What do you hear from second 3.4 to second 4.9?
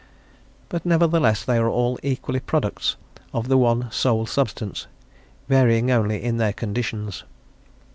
the one sole substance,